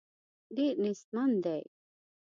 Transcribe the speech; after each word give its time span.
ډېر 0.55 0.73
نېستمن 0.83 1.31
دي. 1.43 1.61